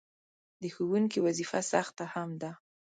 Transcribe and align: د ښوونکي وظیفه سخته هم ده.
د 0.61 0.63
ښوونکي 0.73 1.19
وظیفه 1.25 1.59
سخته 1.71 2.05
هم 2.13 2.29
ده. 2.41 2.51